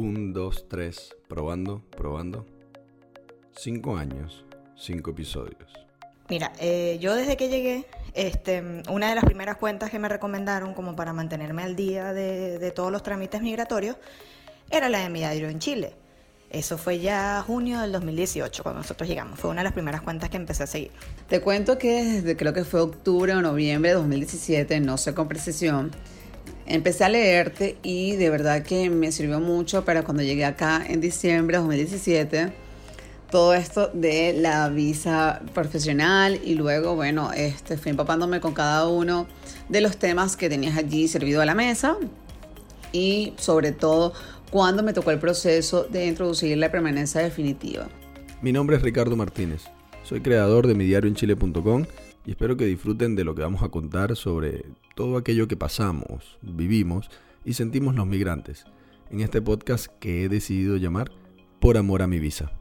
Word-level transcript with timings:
Un, 0.00 0.32
dos, 0.32 0.66
tres, 0.66 1.14
probando, 1.28 1.82
probando. 1.94 2.46
Cinco 3.54 3.98
años, 3.98 4.46
cinco 4.74 5.10
episodios. 5.10 5.70
Mira, 6.30 6.54
eh, 6.58 6.96
yo 7.02 7.14
desde 7.14 7.36
que 7.36 7.50
llegué, 7.50 7.84
este, 8.14 8.82
una 8.88 9.10
de 9.10 9.14
las 9.14 9.24
primeras 9.26 9.58
cuentas 9.58 9.90
que 9.90 9.98
me 9.98 10.08
recomendaron 10.08 10.72
como 10.72 10.96
para 10.96 11.12
mantenerme 11.12 11.64
al 11.64 11.76
día 11.76 12.14
de, 12.14 12.58
de 12.58 12.70
todos 12.70 12.90
los 12.90 13.02
trámites 13.02 13.42
migratorios 13.42 13.98
era 14.70 14.88
la 14.88 15.00
de 15.00 15.10
mi 15.10 15.22
en 15.22 15.58
Chile. 15.58 15.92
Eso 16.48 16.78
fue 16.78 16.98
ya 16.98 17.44
junio 17.46 17.82
del 17.82 17.92
2018 17.92 18.62
cuando 18.62 18.80
nosotros 18.80 19.06
llegamos. 19.06 19.38
Fue 19.38 19.50
una 19.50 19.60
de 19.60 19.64
las 19.64 19.74
primeras 19.74 20.00
cuentas 20.00 20.30
que 20.30 20.38
empecé 20.38 20.62
a 20.62 20.66
seguir. 20.66 20.92
Te 21.28 21.42
cuento 21.42 21.76
que 21.76 22.02
desde 22.04 22.38
creo 22.38 22.54
que 22.54 22.64
fue 22.64 22.80
octubre 22.80 23.34
o 23.34 23.42
noviembre 23.42 23.90
de 23.90 23.96
2017, 23.96 24.80
no 24.80 24.96
sé 24.96 25.12
con 25.12 25.28
precisión, 25.28 25.90
empecé 26.70 27.04
a 27.04 27.08
leerte 27.08 27.76
y 27.82 28.16
de 28.16 28.30
verdad 28.30 28.62
que 28.62 28.90
me 28.90 29.12
sirvió 29.12 29.40
mucho 29.40 29.84
para 29.84 30.02
cuando 30.02 30.22
llegué 30.22 30.44
acá 30.44 30.82
en 30.86 31.00
diciembre 31.00 31.56
de 31.56 31.62
2017 31.62 32.52
todo 33.30 33.54
esto 33.54 33.90
de 33.94 34.32
la 34.32 34.68
visa 34.68 35.40
profesional 35.54 36.40
y 36.44 36.56
luego, 36.56 36.96
bueno, 36.96 37.30
este, 37.32 37.76
fui 37.76 37.90
empapándome 37.90 38.40
con 38.40 38.54
cada 38.54 38.88
uno 38.88 39.26
de 39.68 39.80
los 39.80 39.96
temas 39.96 40.36
que 40.36 40.48
tenías 40.48 40.76
allí 40.76 41.06
servido 41.06 41.40
a 41.40 41.46
la 41.46 41.54
mesa 41.54 41.96
y 42.92 43.32
sobre 43.36 43.70
todo 43.70 44.12
cuando 44.50 44.82
me 44.82 44.92
tocó 44.92 45.12
el 45.12 45.20
proceso 45.20 45.84
de 45.84 46.06
introducir 46.06 46.58
la 46.58 46.72
permanencia 46.72 47.20
definitiva. 47.20 47.88
Mi 48.42 48.52
nombre 48.52 48.76
es 48.76 48.82
Ricardo 48.82 49.14
Martínez. 49.16 49.62
Soy 50.02 50.20
creador 50.20 50.66
de 50.66 50.74
midiarioenchile.com 50.74 51.84
y 52.24 52.32
espero 52.32 52.56
que 52.56 52.66
disfruten 52.66 53.16
de 53.16 53.24
lo 53.24 53.34
que 53.34 53.42
vamos 53.42 53.62
a 53.62 53.70
contar 53.70 54.16
sobre 54.16 54.64
todo 54.94 55.16
aquello 55.16 55.48
que 55.48 55.56
pasamos, 55.56 56.38
vivimos 56.42 57.10
y 57.44 57.54
sentimos 57.54 57.94
los 57.94 58.06
migrantes 58.06 58.64
en 59.10 59.20
este 59.20 59.40
podcast 59.40 59.86
que 59.98 60.24
he 60.24 60.28
decidido 60.28 60.76
llamar 60.76 61.10
Por 61.60 61.76
amor 61.76 62.02
a 62.02 62.06
mi 62.06 62.18
visa. 62.18 62.52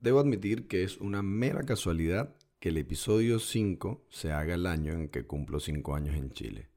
Debo 0.00 0.20
admitir 0.20 0.66
que 0.66 0.84
es 0.84 0.98
una 0.98 1.22
mera 1.22 1.62
casualidad 1.62 2.34
que 2.60 2.68
el 2.70 2.76
episodio 2.76 3.38
5 3.38 4.06
se 4.08 4.32
haga 4.32 4.54
el 4.54 4.66
año 4.66 4.92
en 4.92 5.08
que 5.08 5.26
cumplo 5.26 5.60
5 5.60 5.94
años 5.94 6.16
en 6.16 6.30
Chile. 6.30 6.68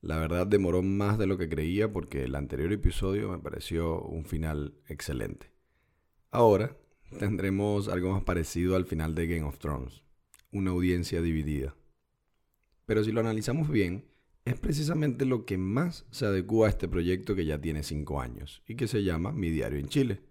La 0.00 0.18
verdad 0.18 0.46
demoró 0.46 0.82
más 0.82 1.18
de 1.18 1.26
lo 1.26 1.38
que 1.38 1.48
creía 1.48 1.92
porque 1.92 2.24
el 2.24 2.34
anterior 2.34 2.72
episodio 2.72 3.30
me 3.30 3.38
pareció 3.38 4.00
un 4.02 4.24
final 4.24 4.74
excelente. 4.86 5.50
Ahora 6.30 6.76
tendremos 7.18 7.88
algo 7.88 8.12
más 8.12 8.22
parecido 8.22 8.76
al 8.76 8.84
final 8.84 9.14
de 9.14 9.26
Game 9.26 9.42
of 9.46 9.58
Thrones, 9.58 10.02
una 10.52 10.70
audiencia 10.70 11.20
dividida. 11.22 11.74
Pero 12.86 13.04
si 13.04 13.12
lo 13.12 13.20
analizamos 13.20 13.68
bien, 13.68 14.04
es 14.44 14.58
precisamente 14.58 15.24
lo 15.26 15.44
que 15.44 15.58
más 15.58 16.06
se 16.10 16.26
adecua 16.26 16.66
a 16.66 16.70
este 16.70 16.88
proyecto 16.88 17.34
que 17.34 17.44
ya 17.44 17.60
tiene 17.60 17.82
5 17.82 18.20
años 18.20 18.62
y 18.66 18.76
que 18.76 18.88
se 18.88 19.02
llama 19.04 19.32
Mi 19.32 19.50
Diario 19.50 19.78
en 19.78 19.88
Chile, 19.88 20.22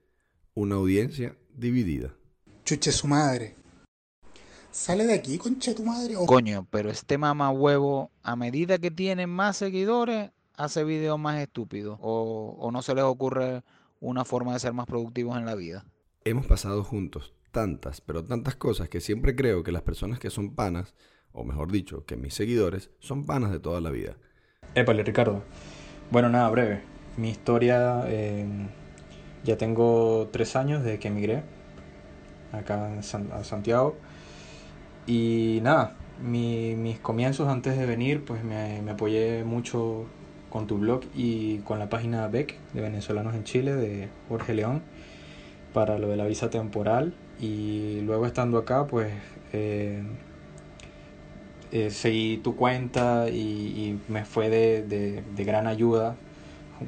una 0.55 0.75
audiencia 0.75 1.37
dividida. 1.55 2.15
Chuche 2.63 2.91
su 2.91 3.07
madre. 3.07 3.55
Sale 4.71 5.05
de 5.05 5.13
aquí, 5.13 5.37
conche 5.37 5.73
tu 5.73 5.83
madre. 5.83 6.15
o- 6.15 6.25
Coño, 6.25 6.67
pero 6.69 6.89
este 6.89 7.17
mamá 7.17 7.51
huevo, 7.51 8.11
a 8.23 8.35
medida 8.35 8.77
que 8.77 8.91
tiene 8.91 9.25
más 9.27 9.57
seguidores, 9.57 10.31
hace 10.55 10.83
videos 10.83 11.19
más 11.19 11.39
estúpidos. 11.39 11.97
O, 12.01 12.55
o 12.59 12.71
no 12.71 12.81
se 12.81 12.93
les 12.95 13.03
ocurre 13.03 13.63
una 13.99 14.25
forma 14.25 14.53
de 14.53 14.59
ser 14.59 14.73
más 14.73 14.85
productivos 14.87 15.37
en 15.37 15.45
la 15.45 15.55
vida. 15.55 15.85
Hemos 16.27 16.45
pasado 16.45 16.83
juntos 16.83 17.33
tantas, 17.51 18.01
pero 18.01 18.23
tantas 18.23 18.55
cosas 18.55 18.87
que 18.89 19.01
siempre 19.01 19.35
creo 19.35 19.63
que 19.63 19.71
las 19.71 19.81
personas 19.81 20.19
que 20.19 20.29
son 20.29 20.53
panas, 20.53 20.93
o 21.31 21.43
mejor 21.43 21.71
dicho, 21.71 22.05
que 22.05 22.17
mis 22.17 22.33
seguidores, 22.35 22.91
son 22.99 23.25
panas 23.25 23.51
de 23.51 23.59
toda 23.59 23.81
la 23.81 23.89
vida. 23.89 24.17
Épale, 24.75 25.03
Ricardo. 25.03 25.43
Bueno, 26.11 26.29
nada, 26.29 26.49
breve. 26.49 26.81
Mi 27.17 27.29
historia, 27.29 28.03
eh, 28.07 28.45
ya 29.43 29.57
tengo 29.57 30.29
tres 30.31 30.55
años 30.55 30.83
desde 30.83 30.99
que 30.99 31.07
emigré 31.09 31.43
acá 32.51 32.99
a 32.99 33.43
Santiago. 33.43 33.95
Y 35.05 35.59
nada, 35.63 35.95
mi- 36.21 36.75
mis 36.75 36.99
comienzos 36.99 37.47
antes 37.47 37.77
de 37.77 37.85
venir, 37.85 38.23
pues 38.25 38.43
me, 38.43 38.81
me 38.81 38.91
apoyé 38.91 39.43
mucho 39.43 40.05
con 40.49 40.67
tu 40.67 40.77
blog 40.77 41.01
y 41.15 41.59
con 41.59 41.79
la 41.79 41.89
página 41.89 42.27
BEC 42.27 42.57
de 42.73 42.81
Venezolanos 42.81 43.35
en 43.35 43.43
Chile 43.43 43.75
de 43.75 44.09
Jorge 44.29 44.53
León 44.53 44.81
para 45.77 45.99
lo 45.99 46.07
de 46.07 46.17
la 46.17 46.25
visa 46.25 46.49
temporal. 46.49 47.13
Y 47.39 48.01
luego 48.01 48.25
estando 48.25 48.57
acá, 48.57 48.87
pues 48.87 49.13
eh, 49.53 50.01
eh, 51.71 51.91
seguí 51.91 52.37
tu 52.37 52.55
cuenta 52.55 53.29
y, 53.29 53.99
me 54.07 54.25
fue 54.25 54.49
de, 54.49 54.81
de- 54.81 55.43
gran 55.45 55.67
ayuda 55.67 56.15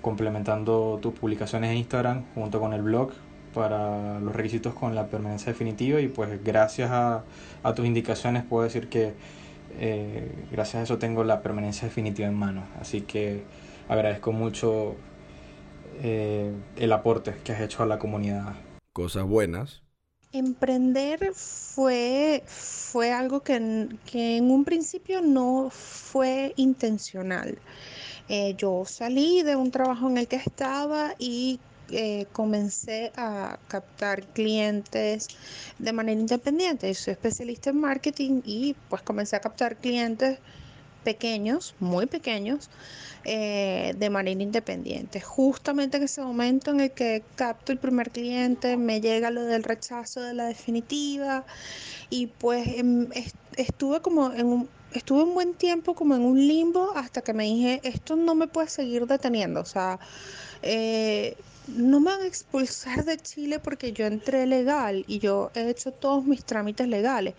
complementando 0.02 0.98
tus 1.04 1.14
publicaciones 1.14 1.70
en 1.70 1.78
Instagram 1.78 2.24
junto 2.34 2.60
con 2.60 2.74
el 2.74 2.82
blog 2.82 3.12
para 3.54 4.20
los 4.22 4.36
requisitos 4.36 4.74
con 4.74 4.96
la 4.96 5.06
permanencia 5.06 5.52
definitiva 5.52 6.02
y 6.02 6.08
pues 6.08 6.44
gracias 6.44 6.90
a, 6.90 7.24
a 7.62 7.76
tus 7.76 7.86
indicaciones 7.86 8.44
puedo 8.44 8.64
decir 8.64 8.90
que 8.90 9.14
eh, 9.80 10.32
gracias 10.52 10.82
a 10.82 10.84
eso 10.84 10.98
tengo 10.98 11.24
la 11.24 11.42
permanencia 11.44 11.88
definitiva 11.88 12.28
en 12.28 12.36
mano 12.36 12.64
así 12.82 13.02
que 13.02 13.44
agradezco 13.88 14.32
mucho 14.32 14.96
el 16.04 16.92
aporte 16.94 17.34
que 17.44 17.52
has 17.52 17.62
hecho 17.62 17.84
a 17.84 17.86
la 17.86 17.98
comunidad 18.00 18.54
Cosas 19.00 19.24
buenas, 19.24 19.82
Emprender 20.34 21.32
fue, 21.34 22.44
fue 22.46 23.14
algo 23.14 23.40
que, 23.40 23.88
que 24.12 24.36
en 24.36 24.52
un 24.52 24.66
principio 24.66 25.22
no 25.22 25.70
fue 25.70 26.52
intencional. 26.58 27.58
Eh, 28.28 28.56
yo 28.58 28.84
salí 28.86 29.42
de 29.44 29.56
un 29.56 29.72
trabajo 29.72 30.10
en 30.10 30.18
el 30.18 30.28
que 30.28 30.36
estaba 30.36 31.16
y 31.18 31.62
eh, 31.92 32.26
comencé 32.34 33.14
a 33.16 33.58
captar 33.70 34.28
clientes 34.34 35.30
de 35.78 35.94
manera 35.94 36.20
independiente. 36.20 36.94
Soy 36.94 37.14
especialista 37.14 37.70
en 37.70 37.80
marketing 37.80 38.42
y 38.44 38.76
pues 38.90 39.02
comencé 39.02 39.38
a 39.38 39.40
captar 39.40 39.78
clientes 39.78 40.40
pequeños, 41.04 41.76
muy 41.80 42.06
pequeños, 42.06 42.70
eh, 43.26 43.94
de 43.98 44.10
manera 44.10 44.42
independiente. 44.42 45.22
Justamente 45.22 45.98
en 45.98 46.04
ese 46.04 46.22
momento 46.22 46.72
en 46.72 46.80
el 46.82 46.92
que 46.94 47.24
capto 47.36 47.72
el 47.72 47.78
primer 47.80 48.12
cliente, 48.12 48.78
me 48.78 49.02
llega 49.02 49.32
lo 49.32 49.44
del 49.44 49.64
rechazo 49.64 50.22
de 50.22 50.34
la 50.34 50.46
definitiva 50.46 51.46
y 52.10 52.28
pues 52.28 52.68
em, 52.78 53.08
est- 53.14 53.36
estuve 53.58 54.02
como 54.02 54.32
en 54.34 54.46
un, 54.48 54.70
estuve 54.94 55.24
un 55.24 55.34
buen 55.34 55.54
tiempo 55.56 55.96
como 55.96 56.16
en 56.16 56.22
un 56.22 56.38
limbo 56.48 56.92
hasta 56.96 57.22
que 57.22 57.34
me 57.34 57.44
dije, 57.46 57.82
esto 57.84 58.16
no 58.16 58.36
me 58.36 58.48
puede 58.48 58.68
seguir 58.70 59.06
deteniendo, 59.06 59.62
o 59.62 59.66
sea, 59.66 60.00
eh, 60.62 61.36
no 61.76 62.00
me 62.00 62.12
van 62.12 62.22
a 62.22 62.28
expulsar 62.28 63.06
de 63.06 63.18
Chile 63.18 63.60
porque 63.60 63.94
yo 63.94 64.06
entré 64.06 64.46
legal 64.46 65.06
y 65.08 65.20
yo 65.20 65.52
he 65.56 65.70
hecho 65.70 65.92
todos 65.92 66.26
mis 66.26 66.44
trámites 66.44 66.88
legales. 66.88 67.36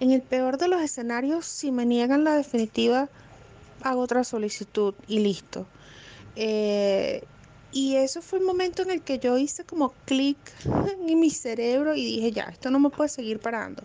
En 0.00 0.10
el 0.10 0.22
peor 0.22 0.58
de 0.58 0.68
los 0.68 0.82
escenarios, 0.82 1.46
si 1.46 1.70
me 1.70 1.86
niegan 1.86 2.24
la 2.24 2.34
definitiva, 2.34 3.08
hago 3.82 4.00
otra 4.00 4.24
solicitud 4.24 4.94
y 5.06 5.20
listo. 5.20 5.66
Eh, 6.36 7.24
y 7.72 7.96
eso 7.96 8.22
fue 8.22 8.38
el 8.38 8.44
momento 8.44 8.82
en 8.82 8.90
el 8.90 9.02
que 9.02 9.18
yo 9.18 9.36
hice 9.36 9.64
como 9.64 9.92
clic 10.04 10.38
en 11.08 11.20
mi 11.20 11.30
cerebro 11.30 11.94
y 11.94 12.04
dije, 12.04 12.32
ya, 12.32 12.44
esto 12.44 12.70
no 12.70 12.78
me 12.78 12.90
puede 12.90 13.08
seguir 13.08 13.40
parando. 13.40 13.82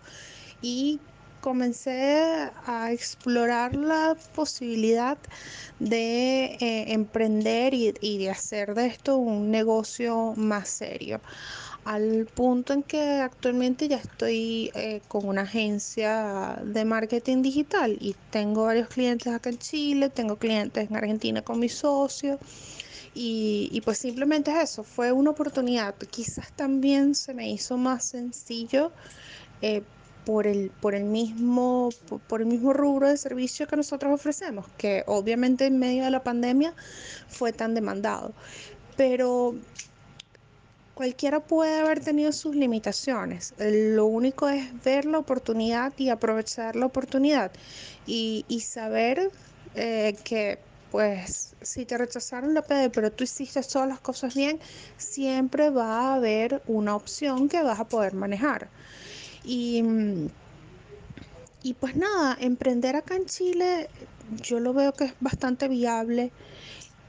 Y 0.62 1.00
comencé 1.40 2.52
a 2.66 2.92
explorar 2.92 3.76
la 3.76 4.16
posibilidad 4.36 5.18
de 5.80 6.58
eh, 6.60 6.94
emprender 6.94 7.74
y, 7.74 7.94
y 8.02 8.18
de 8.18 8.30
hacer 8.30 8.74
de 8.76 8.88
esto 8.88 9.18
un 9.18 9.52
negocio 9.52 10.34
más 10.36 10.70
serio. 10.70 11.22
Al 11.86 12.26
punto 12.26 12.74
en 12.74 12.84
que 12.84 13.22
actualmente 13.22 13.88
ya 13.88 13.98
estoy 13.98 14.70
eh, 14.76 15.02
con 15.08 15.26
una 15.28 15.44
agencia 15.44 16.60
de 16.64 16.86
marketing 16.86 17.42
digital 17.42 17.98
y 18.00 18.16
tengo 18.32 18.66
varios 18.66 18.90
clientes 18.90 19.34
acá 19.34 19.50
en 19.50 19.58
Chile, 19.58 20.10
tengo 20.10 20.38
clientes 20.38 20.90
en 20.90 20.96
Argentina 20.96 21.42
con 21.42 21.60
mi 21.60 21.70
socio. 21.70 22.38
Y, 23.16 23.70
y 23.72 23.82
pues 23.82 23.98
simplemente 23.98 24.52
es 24.52 24.72
eso, 24.72 24.84
fue 24.84 25.12
una 25.12 25.32
oportunidad. 25.32 25.96
Quizás 25.96 26.52
también 26.54 27.16
se 27.16 27.34
me 27.34 27.50
hizo 27.50 27.76
más 27.78 28.06
sencillo 28.06 28.92
eh, 29.62 29.82
por 30.26 30.48
el, 30.48 30.72
por 30.82 30.96
el 30.96 31.06
mismo, 31.06 31.90
por, 32.28 32.42
el 32.42 32.48
mismo 32.48 32.74
rubro 32.74 33.08
de 33.08 33.18
servicio 33.18 33.68
que 33.68 33.76
nosotros 33.76 34.14
ofrecemos, 34.14 34.66
que 34.78 35.04
obviamente 35.08 35.66
en 35.66 35.80
medio 35.80 36.04
de 36.04 36.12
la 36.12 36.24
pandemia 36.24 36.74
fue 37.28 37.54
tan 37.54 37.74
demandado. 37.74 38.34
Pero 38.98 39.56
cualquiera 40.94 41.40
puede 41.40 41.80
haber 41.80 42.02
tenido 42.02 42.32
sus 42.32 42.56
limitaciones. 42.56 43.54
Lo 43.58 44.06
único 44.06 44.50
es 44.50 44.84
ver 44.84 45.06
la 45.06 45.20
oportunidad 45.20 45.94
y 45.98 46.10
aprovechar 46.10 46.76
la 46.76 46.86
oportunidad 46.86 47.52
y, 48.06 48.46
y 48.50 48.60
saber 48.60 49.32
eh, 49.76 50.16
que 50.24 50.60
pues 50.92 51.56
si 51.62 51.86
te 51.86 51.98
rechazaron 51.98 52.54
la 52.54 52.64
PD, 52.64 52.90
pero 52.90 53.12
tú 53.12 53.24
hiciste 53.24 53.62
todas 53.62 53.88
las 53.88 54.00
cosas 54.00 54.34
bien, 54.34 54.60
siempre 54.98 55.70
va 55.70 56.00
a 56.00 56.16
haber 56.16 56.62
una 56.68 56.96
opción 56.96 57.48
que 57.48 57.62
vas 57.62 57.80
a 57.80 57.88
poder 57.88 58.14
manejar. 58.14 58.70
Y, 59.52 59.82
y 61.64 61.74
pues 61.74 61.96
nada, 61.96 62.38
emprender 62.40 62.96
acá 62.96 63.16
en 63.16 63.26
Chile 63.26 63.90
yo 64.44 64.60
lo 64.60 64.74
veo 64.74 64.94
que 64.94 65.06
es 65.06 65.14
bastante 65.20 65.68
viable 65.68 66.32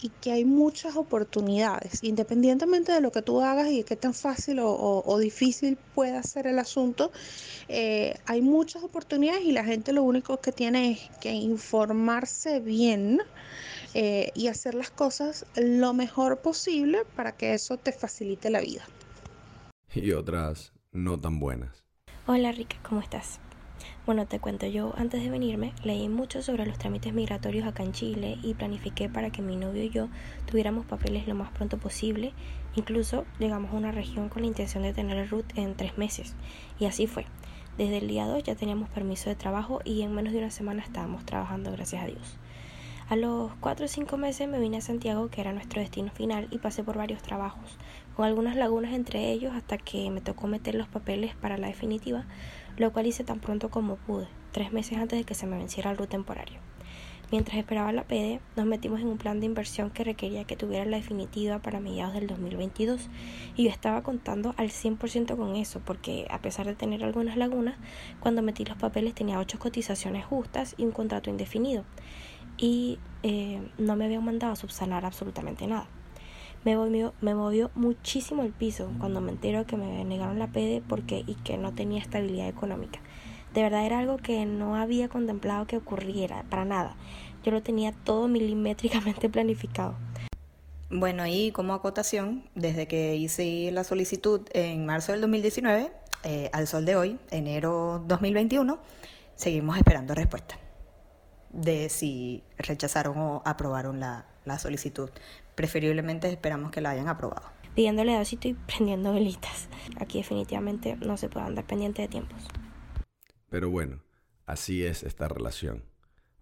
y 0.00 0.08
que 0.08 0.32
hay 0.32 0.46
muchas 0.46 0.96
oportunidades, 0.96 2.02
independientemente 2.02 2.92
de 2.92 3.02
lo 3.02 3.12
que 3.12 3.20
tú 3.20 3.42
hagas 3.42 3.68
y 3.68 3.78
de 3.78 3.84
qué 3.84 3.96
tan 3.96 4.14
fácil 4.14 4.58
o, 4.62 5.18
difícil 5.18 5.76
pueda 5.94 6.22
ser 6.22 6.46
el 6.46 6.58
asunto, 6.58 7.12
eh, 7.68 8.16
hay 8.24 8.40
muchas 8.40 8.82
oportunidades 8.82 9.42
y 9.42 9.52
la 9.52 9.62
gente 9.62 9.92
lo 9.92 10.02
único 10.02 10.40
que 10.40 10.52
tiene 10.52 10.92
es 10.92 11.10
que 11.20 11.32
informarse 11.32 12.60
bien 12.60 13.20
eh, 13.92 14.30
y 14.34 14.46
hacer 14.46 14.72
las 14.72 14.90
cosas 14.90 15.44
lo 15.56 15.92
mejor 15.92 16.38
posible 16.38 17.00
para 17.16 17.32
que 17.32 17.52
eso 17.52 17.76
te 17.76 17.92
facilite 17.92 18.48
la 18.48 18.62
vida. 18.62 18.88
Y 19.94 20.12
otras 20.12 20.72
no 20.92 21.20
tan 21.20 21.38
buenas. 21.38 21.89
Hola 22.26 22.52
Rica, 22.52 22.76
¿cómo 22.82 23.00
estás? 23.00 23.40
Bueno, 24.04 24.26
te 24.26 24.38
cuento, 24.38 24.66
yo 24.66 24.92
antes 24.98 25.22
de 25.22 25.30
venirme 25.30 25.72
leí 25.82 26.06
mucho 26.10 26.42
sobre 26.42 26.66
los 26.66 26.76
trámites 26.76 27.14
migratorios 27.14 27.66
acá 27.66 27.82
en 27.82 27.92
Chile 27.92 28.38
y 28.42 28.52
planifiqué 28.52 29.08
para 29.08 29.30
que 29.30 29.40
mi 29.40 29.56
novio 29.56 29.82
y 29.82 29.88
yo 29.88 30.08
tuviéramos 30.44 30.84
papeles 30.84 31.26
lo 31.26 31.34
más 31.34 31.50
pronto 31.50 31.78
posible. 31.78 32.34
Incluso 32.76 33.24
llegamos 33.38 33.72
a 33.72 33.76
una 33.76 33.90
región 33.90 34.28
con 34.28 34.42
la 34.42 34.48
intención 34.48 34.82
de 34.82 34.92
tener 34.92 35.16
el 35.16 35.30
RUT 35.30 35.46
en 35.56 35.74
tres 35.74 35.96
meses. 35.96 36.36
Y 36.78 36.84
así 36.84 37.06
fue. 37.06 37.24
Desde 37.78 37.96
el 37.96 38.08
día 38.08 38.26
2 38.26 38.42
ya 38.42 38.54
teníamos 38.54 38.90
permiso 38.90 39.30
de 39.30 39.36
trabajo 39.36 39.80
y 39.86 40.02
en 40.02 40.14
menos 40.14 40.34
de 40.34 40.40
una 40.40 40.50
semana 40.50 40.82
estábamos 40.82 41.24
trabajando, 41.24 41.72
gracias 41.72 42.04
a 42.04 42.06
Dios. 42.06 42.38
A 43.10 43.16
los 43.16 43.50
4 43.58 43.86
o 43.86 43.88
5 43.88 44.16
meses 44.18 44.46
me 44.46 44.60
vine 44.60 44.76
a 44.76 44.80
Santiago, 44.80 45.30
que 45.30 45.40
era 45.40 45.52
nuestro 45.52 45.80
destino 45.80 46.12
final, 46.12 46.46
y 46.52 46.58
pasé 46.58 46.84
por 46.84 46.96
varios 46.96 47.20
trabajos, 47.22 47.76
con 48.20 48.26
algunas 48.26 48.54
lagunas 48.54 48.92
entre 48.92 49.30
ellos 49.30 49.54
hasta 49.54 49.78
que 49.78 50.10
me 50.10 50.20
tocó 50.20 50.46
meter 50.46 50.74
los 50.74 50.86
papeles 50.88 51.34
para 51.36 51.56
la 51.56 51.68
definitiva, 51.68 52.26
lo 52.76 52.92
cual 52.92 53.06
hice 53.06 53.24
tan 53.24 53.40
pronto 53.40 53.70
como 53.70 53.96
pude, 53.96 54.28
tres 54.52 54.74
meses 54.74 54.98
antes 54.98 55.18
de 55.18 55.24
que 55.24 55.32
se 55.32 55.46
me 55.46 55.56
venciera 55.56 55.90
el 55.90 55.96
RUT 55.96 56.10
temporario. 56.10 56.58
Mientras 57.32 57.56
esperaba 57.56 57.92
la 57.92 58.04
PD, 58.04 58.40
nos 58.56 58.66
metimos 58.66 59.00
en 59.00 59.06
un 59.06 59.16
plan 59.16 59.40
de 59.40 59.46
inversión 59.46 59.88
que 59.88 60.04
requería 60.04 60.44
que 60.44 60.54
tuviera 60.54 60.84
la 60.84 60.98
definitiva 60.98 61.60
para 61.60 61.80
mediados 61.80 62.12
del 62.12 62.26
2022 62.26 63.08
y 63.56 63.64
yo 63.64 63.70
estaba 63.70 64.02
contando 64.02 64.54
al 64.58 64.68
100% 64.68 65.34
con 65.34 65.56
eso 65.56 65.80
porque 65.82 66.26
a 66.28 66.42
pesar 66.42 66.66
de 66.66 66.74
tener 66.74 67.02
algunas 67.02 67.38
lagunas, 67.38 67.76
cuando 68.20 68.42
metí 68.42 68.66
los 68.66 68.76
papeles 68.76 69.14
tenía 69.14 69.38
ocho 69.38 69.58
cotizaciones 69.58 70.26
justas 70.26 70.74
y 70.76 70.84
un 70.84 70.92
contrato 70.92 71.30
indefinido 71.30 71.86
y 72.58 72.98
eh, 73.22 73.66
no 73.78 73.96
me 73.96 74.04
habían 74.04 74.26
mandado 74.26 74.52
a 74.52 74.56
subsanar 74.56 75.06
absolutamente 75.06 75.66
nada. 75.66 75.88
Me 76.64 76.76
movió, 76.76 77.14
me 77.22 77.34
movió 77.34 77.70
muchísimo 77.74 78.42
el 78.42 78.52
piso 78.52 78.90
cuando 78.98 79.22
me 79.22 79.32
entero 79.32 79.66
que 79.66 79.78
me 79.78 80.04
negaron 80.04 80.38
la 80.38 80.48
PD 80.48 80.82
porque 80.86 81.24
y 81.26 81.34
que 81.36 81.56
no 81.56 81.72
tenía 81.72 82.00
estabilidad 82.00 82.48
económica. 82.48 83.00
De 83.54 83.62
verdad 83.62 83.86
era 83.86 83.98
algo 83.98 84.18
que 84.18 84.44
no 84.44 84.76
había 84.76 85.08
contemplado 85.08 85.66
que 85.66 85.78
ocurriera, 85.78 86.44
para 86.50 86.64
nada. 86.64 86.96
Yo 87.42 87.50
lo 87.50 87.62
tenía 87.62 87.92
todo 87.92 88.28
milimétricamente 88.28 89.28
planificado. 89.30 89.96
Bueno, 90.90 91.26
y 91.26 91.50
como 91.52 91.72
acotación, 91.72 92.44
desde 92.54 92.86
que 92.86 93.16
hice 93.16 93.70
la 93.72 93.84
solicitud 93.84 94.42
en 94.52 94.84
marzo 94.84 95.12
del 95.12 95.22
2019, 95.22 95.90
eh, 96.24 96.50
al 96.52 96.66
sol 96.66 96.84
de 96.84 96.96
hoy, 96.96 97.18
enero 97.30 98.04
2021, 98.06 98.78
seguimos 99.34 99.78
esperando 99.78 100.14
respuesta 100.14 100.58
de 101.50 101.88
si 101.88 102.44
rechazaron 102.58 103.18
o 103.18 103.42
aprobaron 103.44 104.00
la, 104.00 104.26
solicitud. 104.58 105.10
Preferiblemente 105.54 106.28
esperamos 106.28 106.70
que 106.70 106.80
la 106.80 106.90
hayan 106.90 107.08
aprobado. 107.08 107.48
Pidiéndole 107.74 108.16
dosito 108.16 108.48
y 108.48 108.54
prendiendo 108.54 109.12
velitas. 109.12 109.68
Aquí 109.98 110.18
definitivamente 110.18 110.96
no 110.96 111.16
se 111.16 111.28
puede 111.28 111.46
andar 111.46 111.66
pendiente 111.66 112.02
de 112.02 112.08
tiempos. 112.08 112.42
Pero 113.48 113.70
bueno, 113.70 114.02
así 114.46 114.84
es 114.84 115.02
esta 115.02 115.28
relación. 115.28 115.84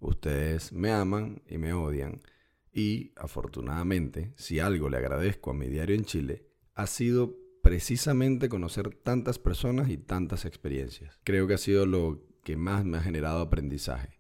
Ustedes 0.00 0.72
me 0.72 0.92
aman 0.92 1.42
y 1.48 1.58
me 1.58 1.72
odian. 1.72 2.22
Y 2.72 3.12
afortunadamente, 3.16 4.32
si 4.36 4.60
algo 4.60 4.88
le 4.88 4.98
agradezco 4.98 5.50
a 5.50 5.54
mi 5.54 5.68
diario 5.68 5.96
en 5.96 6.04
Chile, 6.04 6.46
ha 6.74 6.86
sido 6.86 7.34
precisamente 7.62 8.48
conocer 8.48 8.94
tantas 8.94 9.38
personas 9.38 9.88
y 9.88 9.98
tantas 9.98 10.44
experiencias. 10.44 11.18
Creo 11.24 11.46
que 11.46 11.54
ha 11.54 11.58
sido 11.58 11.86
lo 11.86 12.22
que 12.44 12.56
más 12.56 12.84
me 12.84 12.98
ha 12.98 13.02
generado 13.02 13.40
aprendizaje. 13.40 14.17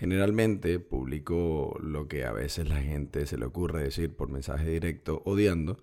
Generalmente 0.00 0.80
publico 0.80 1.78
lo 1.78 2.08
que 2.08 2.24
a 2.24 2.32
veces 2.32 2.66
la 2.66 2.80
gente 2.80 3.26
se 3.26 3.36
le 3.36 3.44
ocurre 3.44 3.82
decir 3.82 4.16
por 4.16 4.30
mensaje 4.30 4.66
directo 4.70 5.20
odiando, 5.26 5.76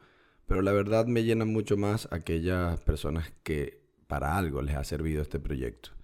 pero 0.48 0.64
la 0.64 0.72
verdad 0.72 1.06
me 1.06 1.24
llena 1.24 1.46
mucho 1.46 1.78
más 1.78 2.08
aquellas 2.12 2.80
personas 2.80 3.32
que 3.44 3.80
para 4.08 4.36
algo 4.36 4.64
les 4.64 4.76
ha 4.76 4.84
servido 4.84 5.22
este 5.22 5.40
proyecto. 5.40 5.97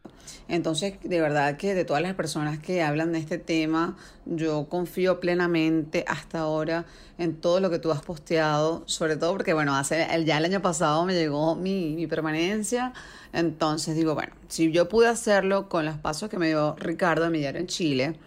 Entonces, 0.47 0.95
de 1.03 1.21
verdad 1.21 1.57
que 1.57 1.73
de 1.73 1.85
todas 1.85 2.01
las 2.01 2.15
personas 2.15 2.59
que 2.59 2.83
hablan 2.83 3.13
de 3.13 3.19
este 3.19 3.37
tema, 3.37 3.95
yo 4.25 4.67
confío 4.69 5.19
plenamente 5.19 6.03
hasta 6.07 6.39
ahora 6.39 6.85
en 7.17 7.35
todo 7.35 7.59
lo 7.59 7.69
que 7.69 7.79
tú 7.79 7.91
has 7.91 8.01
posteado, 8.01 8.83
sobre 8.85 9.15
todo 9.15 9.31
porque, 9.33 9.53
bueno, 9.53 9.75
hace 9.75 10.05
ya 10.25 10.37
el 10.37 10.45
año 10.45 10.61
pasado 10.61 11.05
me 11.05 11.13
llegó 11.13 11.55
mi, 11.55 11.95
mi 11.95 12.07
permanencia, 12.07 12.93
entonces 13.31 13.95
digo, 13.95 14.15
bueno, 14.15 14.33
si 14.47 14.71
yo 14.71 14.89
pude 14.89 15.07
hacerlo 15.07 15.69
con 15.69 15.85
los 15.85 15.97
pasos 15.97 16.29
que 16.29 16.37
me 16.37 16.47
dio 16.47 16.75
Ricardo, 16.77 17.29
mi 17.29 17.39
diario 17.39 17.61
en 17.61 17.67
Chile, 17.67 18.19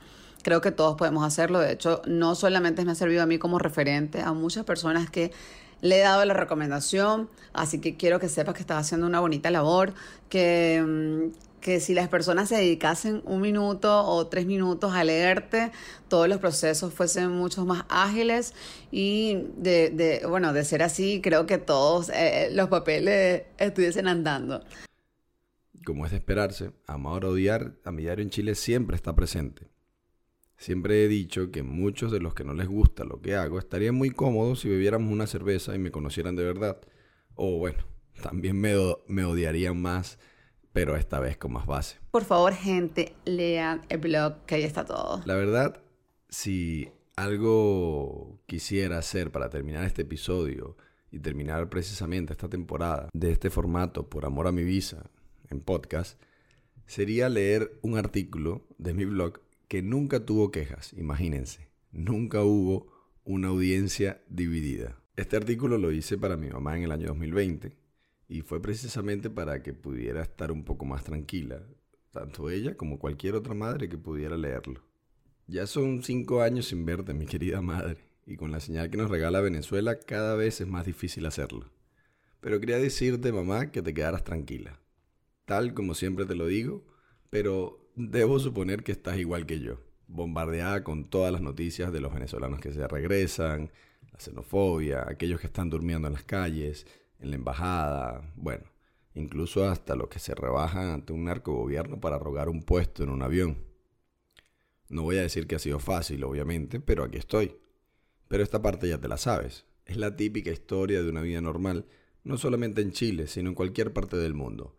creo 0.42 0.60
que 0.60 0.70
todos 0.70 0.96
podemos 0.96 1.24
hacerlo. 1.24 1.58
De 1.58 1.72
hecho, 1.72 2.02
no 2.06 2.36
solamente 2.36 2.84
me 2.84 2.92
ha 2.92 2.94
servido 2.94 3.22
a 3.22 3.26
mí 3.26 3.36
como 3.36 3.58
referente, 3.58 4.22
a 4.22 4.32
muchas 4.32 4.64
personas 4.64 5.10
que 5.10 5.32
le 5.80 5.98
he 5.98 6.02
dado 6.02 6.24
la 6.24 6.34
recomendación, 6.34 7.28
así 7.52 7.80
que 7.80 7.96
quiero 7.96 8.20
que 8.20 8.28
sepas 8.28 8.54
que 8.54 8.60
estás 8.60 8.78
haciendo 8.78 9.06
una 9.06 9.20
bonita 9.20 9.50
labor, 9.50 9.92
que, 10.28 10.82
mm, 10.86 11.55
que 11.66 11.80
si 11.80 11.94
las 11.94 12.08
personas 12.08 12.48
se 12.48 12.54
dedicasen 12.54 13.22
un 13.24 13.40
minuto 13.40 14.04
o 14.04 14.28
tres 14.28 14.46
minutos 14.46 14.94
a 14.94 15.02
leerte, 15.02 15.72
todos 16.06 16.28
los 16.28 16.38
procesos 16.38 16.94
fuesen 16.94 17.30
mucho 17.30 17.64
más 17.64 17.84
ágiles 17.88 18.54
y 18.92 19.38
de, 19.56 20.22
bueno, 20.28 20.52
de 20.52 20.64
ser 20.64 20.84
así, 20.84 21.20
creo 21.20 21.44
que 21.46 21.58
todos 21.58 22.08
eh, 22.10 22.50
los 22.52 22.68
papeles 22.68 23.42
estuviesen 23.58 24.06
andando. 24.06 24.62
Como 25.84 26.04
es 26.04 26.12
de 26.12 26.18
esperarse, 26.18 26.70
amar 26.86 27.24
o 27.24 27.30
odiar 27.30 27.72
a 27.82 27.90
mi 27.90 28.02
diario 28.02 28.22
en 28.22 28.30
Chile 28.30 28.54
siempre 28.54 28.94
está 28.94 29.16
presente. 29.16 29.66
Siempre 30.56 31.04
he 31.04 31.08
dicho 31.08 31.50
que 31.50 31.64
muchos 31.64 32.12
de 32.12 32.20
los 32.20 32.32
que 32.32 32.44
no 32.44 32.54
les 32.54 32.68
gusta 32.68 33.02
lo 33.02 33.20
que 33.20 33.34
hago 33.34 33.58
estarían 33.58 33.96
muy 33.96 34.10
cómodos 34.10 34.60
si 34.60 34.68
bebiéramos 34.68 35.12
una 35.12 35.26
cerveza 35.26 35.74
y 35.74 35.80
me 35.80 35.90
conocieran 35.90 36.36
de 36.36 36.44
verdad. 36.44 36.80
O 37.34 37.58
bueno, 37.58 37.82
también 38.22 38.56
me, 38.60 38.72
me 39.08 39.24
odiarían 39.24 39.82
más 39.82 40.20
pero 40.76 40.94
esta 40.94 41.20
vez 41.20 41.38
con 41.38 41.54
más 41.54 41.64
base. 41.64 41.96
Por 42.10 42.24
favor, 42.24 42.52
gente, 42.52 43.14
lean 43.24 43.80
el 43.88 43.96
blog, 43.96 44.44
que 44.44 44.56
ahí 44.56 44.62
está 44.62 44.84
todo. 44.84 45.22
La 45.24 45.34
verdad, 45.34 45.80
si 46.28 46.90
algo 47.16 48.42
quisiera 48.44 48.98
hacer 48.98 49.32
para 49.32 49.48
terminar 49.48 49.86
este 49.86 50.02
episodio 50.02 50.76
y 51.10 51.18
terminar 51.18 51.70
precisamente 51.70 52.34
esta 52.34 52.50
temporada 52.50 53.08
de 53.14 53.32
este 53.32 53.48
formato 53.48 54.10
por 54.10 54.26
amor 54.26 54.48
a 54.48 54.52
mi 54.52 54.64
visa 54.64 55.08
en 55.48 55.60
podcast, 55.60 56.20
sería 56.84 57.30
leer 57.30 57.78
un 57.80 57.96
artículo 57.96 58.66
de 58.76 58.92
mi 58.92 59.06
blog 59.06 59.40
que 59.68 59.80
nunca 59.80 60.26
tuvo 60.26 60.50
quejas, 60.50 60.92
imagínense, 60.92 61.70
nunca 61.90 62.42
hubo 62.42 62.92
una 63.24 63.48
audiencia 63.48 64.20
dividida. 64.28 65.00
Este 65.16 65.38
artículo 65.38 65.78
lo 65.78 65.90
hice 65.90 66.18
para 66.18 66.36
mi 66.36 66.50
mamá 66.50 66.76
en 66.76 66.82
el 66.82 66.92
año 66.92 67.06
2020 67.06 67.85
y 68.28 68.42
fue 68.42 68.60
precisamente 68.60 69.30
para 69.30 69.62
que 69.62 69.72
pudiera 69.72 70.22
estar 70.22 70.50
un 70.50 70.64
poco 70.64 70.84
más 70.84 71.04
tranquila, 71.04 71.62
tanto 72.10 72.50
ella 72.50 72.76
como 72.76 72.98
cualquier 72.98 73.34
otra 73.34 73.54
madre 73.54 73.88
que 73.88 73.98
pudiera 73.98 74.36
leerlo. 74.36 74.82
Ya 75.46 75.66
son 75.66 76.02
cinco 76.02 76.42
años 76.42 76.66
sin 76.66 76.84
verte, 76.84 77.14
mi 77.14 77.26
querida 77.26 77.60
madre, 77.60 77.98
y 78.26 78.36
con 78.36 78.50
la 78.50 78.60
señal 78.60 78.90
que 78.90 78.96
nos 78.96 79.10
regala 79.10 79.40
Venezuela 79.40 79.98
cada 80.00 80.34
vez 80.34 80.60
es 80.60 80.66
más 80.66 80.84
difícil 80.84 81.24
hacerlo. 81.26 81.70
Pero 82.40 82.58
quería 82.58 82.78
decirte, 82.78 83.32
mamá, 83.32 83.70
que 83.70 83.82
te 83.82 83.94
quedaras 83.94 84.24
tranquila. 84.24 84.80
Tal 85.44 85.74
como 85.74 85.94
siempre 85.94 86.26
te 86.26 86.34
lo 86.34 86.46
digo, 86.46 86.84
pero 87.30 87.90
debo 87.94 88.38
suponer 88.40 88.82
que 88.82 88.92
estás 88.92 89.18
igual 89.18 89.46
que 89.46 89.60
yo, 89.60 89.80
bombardeada 90.08 90.82
con 90.82 91.04
todas 91.04 91.32
las 91.32 91.40
noticias 91.40 91.92
de 91.92 92.00
los 92.00 92.12
venezolanos 92.12 92.60
que 92.60 92.72
se 92.72 92.86
regresan, 92.88 93.70
la 94.12 94.18
xenofobia, 94.18 95.08
aquellos 95.08 95.40
que 95.40 95.46
están 95.46 95.70
durmiendo 95.70 96.08
en 96.08 96.14
las 96.14 96.24
calles, 96.24 96.86
en 97.18 97.30
la 97.30 97.36
embajada, 97.36 98.32
bueno, 98.36 98.64
incluso 99.14 99.64
hasta 99.68 99.96
los 99.96 100.08
que 100.08 100.18
se 100.18 100.34
rebajan 100.34 100.88
ante 100.88 101.12
un 101.12 101.24
narcogobierno 101.24 102.00
para 102.00 102.18
rogar 102.18 102.48
un 102.48 102.62
puesto 102.62 103.02
en 103.02 103.10
un 103.10 103.22
avión. 103.22 103.64
No 104.88 105.02
voy 105.02 105.18
a 105.18 105.22
decir 105.22 105.46
que 105.46 105.56
ha 105.56 105.58
sido 105.58 105.78
fácil, 105.78 106.22
obviamente, 106.24 106.80
pero 106.80 107.04
aquí 107.04 107.18
estoy. 107.18 107.56
Pero 108.28 108.42
esta 108.42 108.62
parte 108.62 108.88
ya 108.88 108.98
te 108.98 109.08
la 109.08 109.16
sabes. 109.16 109.64
Es 109.84 109.96
la 109.96 110.16
típica 110.16 110.50
historia 110.50 111.02
de 111.02 111.08
una 111.08 111.22
vida 111.22 111.40
normal, 111.40 111.86
no 112.24 112.38
solamente 112.38 112.82
en 112.82 112.92
Chile, 112.92 113.26
sino 113.26 113.48
en 113.48 113.54
cualquier 113.54 113.92
parte 113.92 114.16
del 114.16 114.34
mundo. 114.34 114.76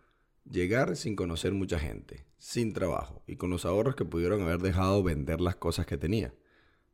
Llegar 0.49 0.95
sin 0.95 1.15
conocer 1.15 1.53
mucha 1.53 1.79
gente, 1.79 2.25
sin 2.37 2.73
trabajo 2.73 3.23
y 3.27 3.35
con 3.35 3.49
los 3.49 3.65
ahorros 3.65 3.95
que 3.95 4.05
pudieron 4.05 4.41
haber 4.41 4.59
dejado 4.59 5.03
vender 5.03 5.41
las 5.41 5.55
cosas 5.57 5.85
que 5.85 5.97
tenía. 5.97 6.33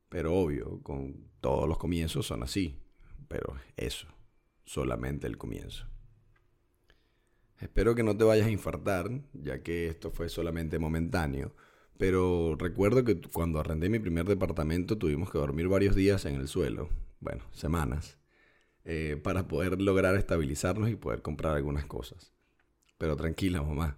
Pero 0.10 0.34
obvio, 0.36 0.82
con 0.82 1.28
todos 1.40 1.68
los 1.68 1.78
comienzos 1.78 2.26
son 2.26 2.44
así. 2.44 2.80
Pero 3.28 3.56
eso, 3.78 4.08
solamente 4.66 5.28
el 5.28 5.38
comienzo. 5.38 5.88
Espero 7.60 7.96
que 7.96 8.04
no 8.04 8.18
te 8.18 8.24
vayas 8.24 8.48
a 8.48 8.52
infartar, 8.52 9.10
ya 9.34 9.64
que 9.64 9.88
esto 9.88 10.12
fue 10.12 10.30
solamente 10.30 10.80
momentáneo, 10.80 11.56
Pero 11.98 12.56
recuerdo 12.58 13.04
que 13.04 13.22
cuando 13.22 13.60
arrendé 13.60 13.88
mi 13.88 14.00
primer 14.00 14.26
departamento 14.26 14.98
tuvimos 14.98 15.32
que 15.32 15.38
dormir 15.38 15.68
varios 15.68 15.96
días 15.96 16.26
en 16.26 16.36
el 16.36 16.48
suelo, 16.48 16.90
bueno, 17.20 17.44
semanas, 17.52 18.18
eh, 18.84 19.20
para 19.24 19.48
poder 19.48 19.80
lograr 19.82 20.16
estabilizarnos 20.16 20.90
y 20.90 20.96
poder 20.96 21.22
comprar 21.22 21.56
algunas 21.56 21.86
cosas. 21.86 22.34
Pero 22.98 23.16
tranquila, 23.16 23.62
mamá. 23.62 23.98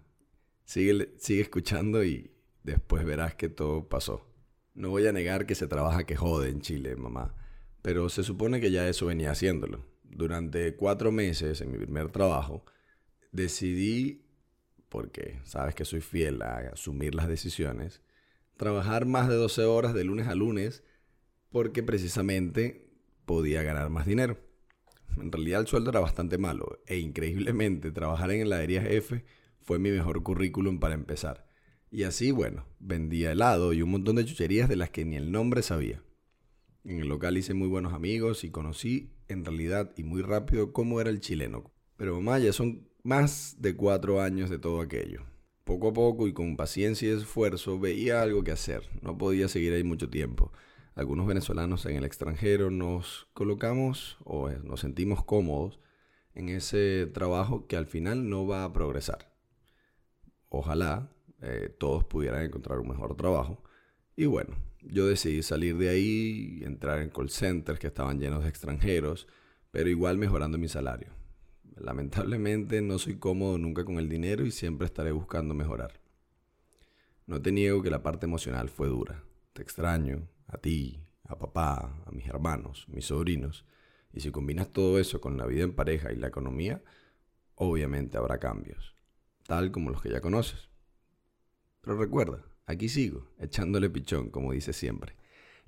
Sigue, 0.65 1.15
sigue 1.17 1.41
escuchando 1.41 2.03
y 2.03 2.31
después 2.63 3.05
verás 3.05 3.35
que 3.35 3.49
todo 3.49 3.87
pasó. 3.87 4.27
No 4.73 4.89
voy 4.89 5.07
a 5.07 5.13
negar 5.13 5.45
que 5.45 5.55
se 5.55 5.67
trabaja 5.67 6.05
que 6.05 6.17
jode 6.17 6.49
en 6.49 6.61
Chile, 6.61 6.95
mamá, 6.97 7.33
pero 7.81 8.09
se 8.09 8.23
supone 8.23 8.59
que 8.59 8.71
ya 8.71 8.87
eso 8.89 9.05
venía 9.07 9.31
haciéndolo. 9.31 9.85
Durante 10.15 10.77
cuatro 10.77 11.11
meses 11.11 11.59
en 11.59 11.73
mi 11.73 11.77
primer 11.77 12.09
trabajo, 12.09 12.63
decidí, 13.33 14.25
porque 14.87 15.41
sabes 15.43 15.75
que 15.75 15.83
soy 15.83 15.99
fiel 15.99 16.41
a 16.41 16.69
asumir 16.71 17.15
las 17.15 17.27
decisiones, 17.27 18.01
trabajar 18.55 19.05
más 19.05 19.27
de 19.27 19.35
12 19.35 19.63
horas 19.63 19.93
de 19.93 20.05
lunes 20.05 20.29
a 20.29 20.35
lunes 20.35 20.85
porque 21.49 21.83
precisamente 21.83 22.89
podía 23.25 23.61
ganar 23.61 23.89
más 23.89 24.05
dinero. 24.05 24.37
En 25.17 25.33
realidad 25.33 25.59
el 25.59 25.67
sueldo 25.67 25.89
era 25.89 25.99
bastante 25.99 26.37
malo 26.37 26.79
e 26.87 26.97
increíblemente 26.97 27.91
trabajar 27.91 28.31
en 28.31 28.39
heladería 28.39 28.83
jefe 28.83 29.25
fue 29.63 29.79
mi 29.79 29.91
mejor 29.91 30.23
currículum 30.23 30.79
para 30.79 30.93
empezar. 30.93 31.45
Y 31.91 32.03
así, 32.03 32.31
bueno, 32.31 32.65
vendía 32.79 33.33
helado 33.33 33.73
y 33.73 33.81
un 33.81 33.91
montón 33.91 34.15
de 34.15 34.23
chucherías 34.23 34.69
de 34.69 34.77
las 34.77 34.91
que 34.91 35.03
ni 35.03 35.17
el 35.17 35.33
nombre 35.33 35.61
sabía. 35.61 36.04
En 36.85 36.99
el 36.99 37.07
local 37.07 37.35
hice 37.35 37.55
muy 37.55 37.67
buenos 37.67 37.93
amigos 37.93 38.43
y 38.43 38.51
conocí 38.51 39.09
en 39.27 39.43
realidad 39.43 39.91
y 39.97 40.03
muy 40.03 40.21
rápido 40.21 40.71
cómo 40.71 41.01
era 41.01 41.09
el 41.09 41.19
chileno. 41.19 41.71
Pero 41.97 42.21
mamá, 42.21 42.39
son 42.51 42.87
más 43.01 43.55
de 43.59 43.75
cuatro 43.75 44.21
años 44.21 44.51
de 44.51 44.59
todo 44.59 44.81
aquello. 44.81 45.23
Poco 45.63 45.87
a 45.87 45.93
poco 45.93 46.27
y 46.27 46.33
con 46.33 46.55
paciencia 46.55 47.09
y 47.09 47.17
esfuerzo 47.17 47.79
veía 47.79 48.21
algo 48.21 48.43
que 48.43 48.51
hacer. 48.51 48.87
No 49.01 49.17
podía 49.17 49.47
seguir 49.47 49.73
ahí 49.73 49.83
mucho 49.83 50.11
tiempo. 50.11 50.51
Algunos 50.93 51.25
venezolanos 51.25 51.87
en 51.87 51.95
el 51.95 52.03
extranjero 52.03 52.69
nos 52.69 53.29
colocamos 53.33 54.19
o 54.23 54.51
nos 54.51 54.81
sentimos 54.81 55.23
cómodos 55.23 55.79
en 56.35 56.49
ese 56.49 57.07
trabajo 57.07 57.65
que 57.65 57.77
al 57.77 57.87
final 57.87 58.29
no 58.29 58.45
va 58.45 58.63
a 58.63 58.73
progresar. 58.73 59.33
Ojalá 60.49 61.11
eh, 61.41 61.75
todos 61.79 62.03
pudieran 62.03 62.43
encontrar 62.43 62.77
un 62.77 62.89
mejor 62.89 63.15
trabajo. 63.17 63.63
Y 64.15 64.27
bueno, 64.27 64.55
yo 64.89 65.07
decidí 65.07 65.41
salir 65.43 65.77
de 65.77 65.89
ahí 65.89 66.61
entrar 66.63 66.99
en 67.01 67.09
call 67.09 67.29
centers 67.29 67.79
que 67.79 67.87
estaban 67.87 68.19
llenos 68.19 68.43
de 68.43 68.49
extranjeros, 68.49 69.27
pero 69.71 69.89
igual 69.89 70.17
mejorando 70.17 70.57
mi 70.57 70.67
salario. 70.67 71.09
Lamentablemente 71.77 72.81
no 72.81 72.99
soy 72.99 73.17
cómodo 73.17 73.57
nunca 73.57 73.83
con 73.83 73.97
el 73.97 74.07
dinero 74.07 74.45
y 74.45 74.51
siempre 74.51 74.85
estaré 74.85 75.11
buscando 75.11 75.53
mejorar. 75.53 75.99
No 77.25 77.41
te 77.41 77.51
niego 77.51 77.81
que 77.81 77.89
la 77.89 78.03
parte 78.03 78.25
emocional 78.25 78.69
fue 78.69 78.87
dura. 78.87 79.23
Te 79.53 79.61
extraño, 79.61 80.29
a 80.47 80.57
ti, 80.57 81.01
a 81.23 81.37
papá, 81.37 82.03
a 82.05 82.11
mis 82.11 82.27
hermanos, 82.27 82.85
mis 82.87 83.05
sobrinos. 83.05 83.65
Y 84.13 84.21
si 84.21 84.31
combinas 84.31 84.71
todo 84.71 84.99
eso 84.99 85.19
con 85.19 85.37
la 85.37 85.45
vida 85.45 85.63
en 85.63 85.73
pareja 85.73 86.13
y 86.13 86.15
la 86.15 86.27
economía, 86.27 86.83
obviamente 87.55 88.17
habrá 88.17 88.37
cambios, 88.37 88.95
tal 89.45 89.71
como 89.71 89.89
los 89.89 90.01
que 90.01 90.11
ya 90.11 90.21
conoces. 90.21 90.69
Pero 91.81 91.97
recuerda, 91.97 92.45
aquí 92.65 92.89
sigo, 92.89 93.27
echándole 93.39 93.89
pichón, 93.89 94.29
como 94.29 94.51
dice 94.51 94.73
siempre. 94.73 95.15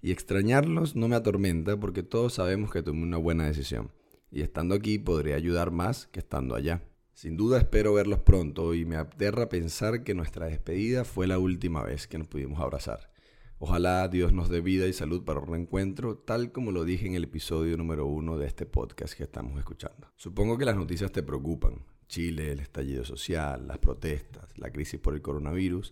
Y 0.01 0.11
extrañarlos 0.11 0.95
no 0.95 1.07
me 1.07 1.15
atormenta 1.15 1.79
porque 1.79 2.03
todos 2.03 2.33
sabemos 2.33 2.71
que 2.71 2.83
tomé 2.83 3.03
una 3.03 3.17
buena 3.17 3.45
decisión. 3.45 3.91
Y 4.31 4.41
estando 4.41 4.75
aquí 4.75 4.99
podría 4.99 5.35
ayudar 5.35 5.71
más 5.71 6.07
que 6.07 6.19
estando 6.19 6.55
allá. 6.55 6.83
Sin 7.13 7.35
duda 7.35 7.57
espero 7.57 7.93
verlos 7.93 8.19
pronto 8.19 8.75
y 8.75 8.85
me 8.85 8.95
aterra 8.95 9.49
pensar 9.49 10.03
que 10.03 10.13
nuestra 10.13 10.45
despedida 10.45 11.03
fue 11.03 11.25
la 11.25 11.39
última 11.39 11.81
vez 11.81 12.07
que 12.07 12.19
nos 12.19 12.27
pudimos 12.27 12.59
abrazar. 12.59 13.11
Ojalá 13.59 14.07
Dios 14.07 14.33
nos 14.33 14.49
dé 14.49 14.61
vida 14.61 14.85
y 14.85 14.93
salud 14.93 15.23
para 15.23 15.39
un 15.39 15.47
reencuentro, 15.47 16.15
tal 16.15 16.51
como 16.51 16.71
lo 16.71 16.85
dije 16.85 17.07
en 17.07 17.15
el 17.15 17.23
episodio 17.23 17.75
número 17.75 18.05
uno 18.05 18.37
de 18.37 18.45
este 18.45 18.67
podcast 18.67 19.15
que 19.15 19.23
estamos 19.23 19.57
escuchando. 19.57 20.11
Supongo 20.15 20.59
que 20.59 20.65
las 20.65 20.75
noticias 20.75 21.11
te 21.11 21.23
preocupan, 21.23 21.83
Chile, 22.07 22.51
el 22.51 22.59
estallido 22.59 23.03
social, 23.03 23.65
las 23.67 23.79
protestas, 23.79 24.55
la 24.59 24.69
crisis 24.69 24.99
por 24.99 25.15
el 25.15 25.23
coronavirus. 25.23 25.91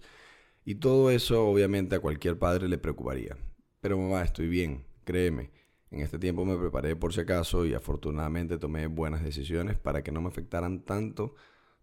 Y 0.65 0.75
todo 0.75 1.11
eso 1.11 1.45
obviamente 1.45 1.95
a 1.95 1.99
cualquier 1.99 2.39
padre 2.39 2.67
le 2.67 2.79
preocuparía. 2.79 3.37
Pero 3.81 3.99
mamá, 3.99 4.23
estoy 4.23 4.47
bien, 4.47 4.83
créeme. 5.03 5.51
En 5.91 6.01
este 6.01 6.17
tiempo 6.17 6.43
me 6.43 6.57
preparé 6.57 6.95
por 6.95 7.13
si 7.13 7.21
acaso 7.21 7.67
y 7.67 7.75
afortunadamente 7.75 8.57
tomé 8.57 8.87
buenas 8.87 9.23
decisiones 9.23 9.77
para 9.77 10.03
que 10.03 10.11
no 10.11 10.21
me 10.21 10.27
afectaran 10.27 10.83
tanto 10.83 11.35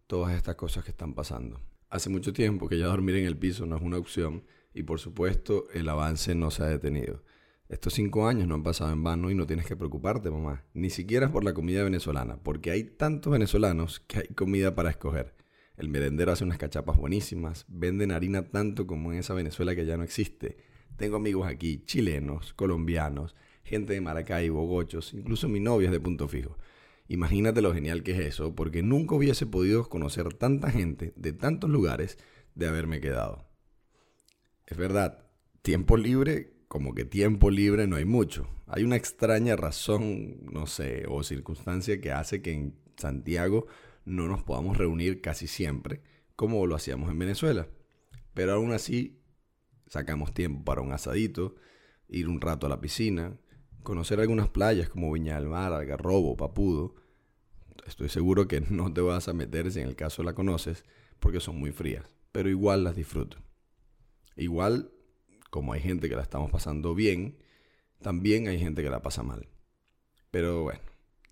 todas 0.09 0.35
estas 0.35 0.57
cosas 0.57 0.85
que 0.85 0.91
están 0.91 1.15
pasando. 1.15 1.61
Hace 1.89 2.11
mucho 2.11 2.33
tiempo 2.33 2.69
que 2.69 2.77
ya 2.77 2.87
dormir 2.87 3.15
en 3.17 3.27
el 3.27 3.39
piso 3.39 3.67
no 3.67 3.77
es 3.77 3.83
una 3.83 3.99
opción 3.99 4.45
y 4.75 4.83
por 4.83 4.99
supuesto 4.99 5.67
el 5.73 5.89
avance 5.89 6.35
no 6.35 6.51
se 6.51 6.65
ha 6.65 6.67
detenido. 6.67 7.23
Estos 7.69 7.95
cinco 7.95 8.27
años 8.27 8.49
no 8.49 8.57
han 8.57 8.65
pasado 8.65 8.93
en 8.93 9.05
vano 9.05 9.31
y 9.31 9.35
no 9.37 9.47
tienes 9.47 9.65
que 9.65 9.77
preocuparte, 9.77 10.29
mamá. 10.29 10.65
Ni 10.75 10.91
siquiera 10.91 11.31
por 11.31 11.45
la 11.45 11.55
comida 11.55 11.85
venezolana, 11.85 12.37
porque 12.43 12.73
hay 12.73 12.85
tantos 12.85 13.33
venezolanos 13.33 14.01
que 14.01 14.19
hay 14.19 14.35
comida 14.35 14.75
para 14.75 14.91
escoger. 14.91 15.35
El 15.77 15.89
merendero 15.89 16.33
hace 16.33 16.45
unas 16.45 16.59
cachapas 16.59 16.97
buenísimas, 16.97 17.65
venden 17.69 18.13
harina 18.13 18.51
tanto 18.51 18.87
como 18.87 19.13
en 19.13 19.19
esa 19.19 19.35
Venezuela 19.35 19.75
que 19.75 19.87
ya 19.87 19.97
no 19.97 20.03
existe. 20.03 20.57
Tengo 20.97 21.17
amigos 21.17 21.47
aquí, 21.47 21.83
chilenos, 21.85 22.53
colombianos, 22.55 23.35
gente 23.65 23.95
de 23.95 24.01
Maracay, 24.01 24.49
Bogochos, 24.51 25.15
incluso 25.15 25.49
mi 25.49 25.61
novia 25.61 25.87
es 25.87 25.93
de 25.93 26.01
Punto 26.01 26.29
Fijo. 26.29 26.59
Imagínate 27.09 27.63
lo 27.63 27.75
genial 27.75 28.03
que 28.03 28.13
es 28.13 28.21
eso, 28.21 28.55
porque 28.55 28.83
nunca 28.83 29.15
hubiese 29.15 29.47
podido 29.47 29.89
conocer 29.89 30.33
tanta 30.35 30.71
gente 30.71 31.13
de 31.17 31.33
tantos 31.33 31.69
lugares 31.69 32.19
de 32.55 32.69
haberme 32.69 33.01
quedado. 33.01 33.49
Es 34.67 34.77
verdad, 34.77 35.27
tiempo 35.63 35.97
libre 35.97 36.53
como 36.69 36.95
que 36.95 37.05
tiempo 37.05 37.51
libre 37.51 37.87
no 37.87 37.97
hay 37.97 38.07
mucho. 38.07 38.49
Hay 38.67 38.83
una 38.83 38.97
extraña 38.97 39.57
razón, 39.57 40.47
no 40.51 40.67
sé, 40.67 41.05
o 41.07 41.23
circunstancia 41.23 42.01
que 42.01 42.13
hace 42.13 42.41
que 42.41 42.53
en 42.53 42.75
Santiago 42.97 43.67
no 44.05 44.29
nos 44.29 44.43
podamos 44.43 44.79
reunir 44.79 45.21
casi 45.21 45.47
siempre, 45.47 46.03
como 46.37 46.67
lo 46.67 46.75
hacíamos 46.75 47.11
en 47.11 47.19
Venezuela. 47.19 47.69
Pero 48.35 48.53
aún 48.53 48.73
así, 48.73 49.23
sacamos 49.87 50.33
tiempo 50.33 50.65
para 50.65 50.81
un 50.81 50.93
asadito, 50.93 51.55
ir 52.09 52.29
un 52.29 52.41
rato 52.41 52.67
a 52.67 52.71
la 52.71 52.81
piscina, 52.81 53.39
conocer 53.83 54.21
algunas 54.21 54.49
playas 54.49 54.89
como 54.89 55.13
Viña 55.13 55.37
del 55.37 55.49
Mar, 55.49 55.73
Algarrobo, 55.73 56.37
Papudo. 56.37 56.95
Estoy 57.87 58.09
seguro 58.09 58.49
que 58.49 58.61
no 58.61 58.93
te 58.93 59.01
vas 59.01 59.29
a 59.29 59.33
meter 59.33 59.71
si 59.71 59.81
en 59.81 59.89
el 59.89 59.97
caso 59.97 60.23
la 60.23 60.35
conoces, 60.35 60.85
porque 61.21 61.41
son 61.41 61.59
muy 61.59 61.73
frías, 61.73 62.17
pero 62.33 62.49
igual 62.49 62.85
las 62.85 62.97
disfruto. 62.97 63.39
Igual 64.37 64.93
como 65.51 65.75
hay 65.75 65.81
gente 65.81 66.09
que 66.09 66.17
la 66.17 66.23
estamos 66.23 66.51
pasando 66.51 66.95
bien, 66.95 67.37
también 68.01 68.49
hay 68.49 68.59
gente 68.59 68.83
que 68.83 68.89
la 68.89 69.03
pasa 69.03 69.23
mal. 69.23 69.49
Pero 70.31 70.63
bueno, 70.63 70.81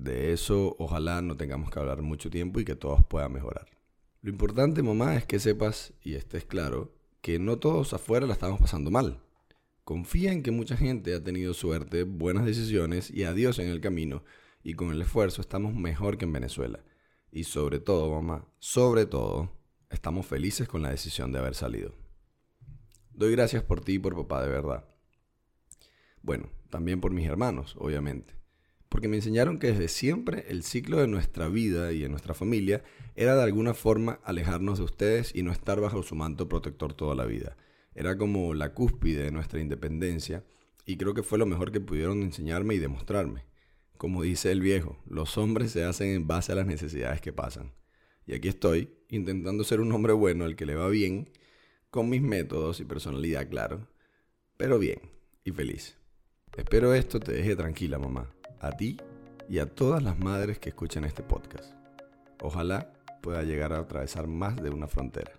de 0.00 0.32
eso 0.32 0.76
ojalá 0.78 1.20
no 1.20 1.36
tengamos 1.36 1.70
que 1.70 1.78
hablar 1.78 2.00
mucho 2.00 2.30
tiempo 2.30 2.58
y 2.58 2.64
que 2.64 2.74
todos 2.74 3.04
puedan 3.04 3.32
mejorar. 3.32 3.66
Lo 4.22 4.30
importante, 4.30 4.82
mamá, 4.82 5.14
es 5.16 5.26
que 5.26 5.38
sepas 5.38 5.92
y 6.02 6.14
estés 6.14 6.44
claro 6.46 6.94
que 7.20 7.38
no 7.38 7.58
todos 7.58 7.92
afuera 7.92 8.26
la 8.26 8.32
estamos 8.32 8.58
pasando 8.58 8.90
mal. 8.90 9.20
Confía 9.84 10.32
en 10.32 10.42
que 10.42 10.52
mucha 10.52 10.76
gente 10.76 11.14
ha 11.14 11.22
tenido 11.22 11.52
suerte, 11.52 12.04
buenas 12.04 12.46
decisiones 12.46 13.10
y 13.10 13.24
adiós 13.24 13.58
en 13.58 13.68
el 13.68 13.82
camino, 13.82 14.24
y 14.62 14.72
con 14.72 14.90
el 14.90 15.02
esfuerzo 15.02 15.42
estamos 15.42 15.74
mejor 15.74 16.16
que 16.16 16.24
en 16.24 16.32
Venezuela. 16.32 16.82
Y 17.30 17.44
sobre 17.44 17.78
todo, 17.78 18.10
mamá, 18.10 18.46
sobre 18.58 19.04
todo, 19.04 19.52
estamos 19.90 20.24
felices 20.24 20.66
con 20.66 20.80
la 20.80 20.90
decisión 20.90 21.30
de 21.30 21.40
haber 21.40 21.54
salido. 21.54 21.94
Doy 23.12 23.32
gracias 23.32 23.62
por 23.62 23.82
ti 23.82 23.94
y 23.94 23.98
por 23.98 24.16
papá 24.16 24.42
de 24.42 24.48
verdad. 24.48 24.86
Bueno, 26.22 26.48
también 26.70 27.02
por 27.02 27.12
mis 27.12 27.26
hermanos, 27.26 27.76
obviamente. 27.78 28.39
Porque 28.90 29.08
me 29.08 29.16
enseñaron 29.16 29.58
que 29.58 29.68
desde 29.68 29.88
siempre 29.88 30.44
el 30.48 30.64
ciclo 30.64 30.98
de 30.98 31.06
nuestra 31.06 31.48
vida 31.48 31.92
y 31.92 32.00
de 32.00 32.08
nuestra 32.08 32.34
familia 32.34 32.82
era 33.14 33.36
de 33.36 33.42
alguna 33.44 33.72
forma 33.72 34.20
alejarnos 34.24 34.78
de 34.78 34.84
ustedes 34.84 35.32
y 35.34 35.42
no 35.42 35.52
estar 35.52 35.80
bajo 35.80 36.02
su 36.02 36.16
manto 36.16 36.48
protector 36.48 36.92
toda 36.92 37.14
la 37.14 37.24
vida. 37.24 37.56
Era 37.94 38.18
como 38.18 38.52
la 38.52 38.74
cúspide 38.74 39.22
de 39.22 39.30
nuestra 39.30 39.60
independencia 39.60 40.44
y 40.84 40.96
creo 40.96 41.14
que 41.14 41.22
fue 41.22 41.38
lo 41.38 41.46
mejor 41.46 41.70
que 41.70 41.80
pudieron 41.80 42.20
enseñarme 42.22 42.74
y 42.74 42.78
demostrarme. 42.78 43.44
Como 43.96 44.22
dice 44.22 44.50
el 44.50 44.60
viejo, 44.60 44.98
los 45.06 45.38
hombres 45.38 45.70
se 45.70 45.84
hacen 45.84 46.08
en 46.08 46.26
base 46.26 46.50
a 46.50 46.56
las 46.56 46.66
necesidades 46.66 47.20
que 47.20 47.32
pasan. 47.32 47.72
Y 48.26 48.34
aquí 48.34 48.48
estoy, 48.48 48.90
intentando 49.08 49.62
ser 49.62 49.80
un 49.80 49.92
hombre 49.92 50.14
bueno 50.14 50.44
al 50.44 50.56
que 50.56 50.66
le 50.66 50.74
va 50.74 50.88
bien 50.88 51.30
con 51.90 52.08
mis 52.08 52.22
métodos 52.22 52.80
y 52.80 52.84
personalidad, 52.84 53.48
claro, 53.48 53.88
pero 54.56 54.78
bien 54.80 55.00
y 55.44 55.52
feliz. 55.52 55.96
Espero 56.56 56.92
esto 56.94 57.20
te 57.20 57.32
deje 57.32 57.54
tranquila, 57.54 57.98
mamá, 57.98 58.32
a 58.60 58.72
ti 58.72 58.98
y 59.48 59.58
a 59.58 59.66
todas 59.66 60.02
las 60.02 60.18
madres 60.18 60.58
que 60.58 60.68
escuchan 60.68 61.04
este 61.04 61.22
podcast. 61.22 61.74
Ojalá 62.42 62.92
pueda 63.20 63.42
llegar 63.42 63.72
a 63.72 63.80
atravesar 63.80 64.26
más 64.26 64.56
de 64.56 64.70
una 64.70 64.86
frontera. 64.86 65.32